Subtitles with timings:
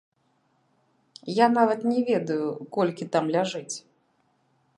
[1.33, 3.75] Я нават не ведаю, колькі там ляжыць!